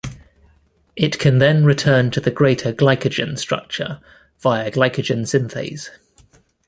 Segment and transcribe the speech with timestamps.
[0.95, 3.99] It can then return to the greater glycogen structure
[4.39, 5.91] via glycogen synthase.